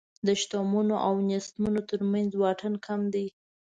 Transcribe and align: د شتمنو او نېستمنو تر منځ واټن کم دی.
د 0.27 0.29
شتمنو 0.41 0.95
او 1.07 1.13
نېستمنو 1.29 1.81
تر 1.89 1.99
منځ 2.11 2.29
واټن 2.41 2.73
کم 2.85 3.01
دی. 3.13 3.25